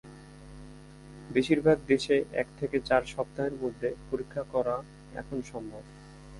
[1.33, 4.75] বেশিরভাগ দেশে এক থেকে চার সপ্তাহের মধ্যে পরীক্ষা করা
[5.15, 5.83] এখন সম্ভব।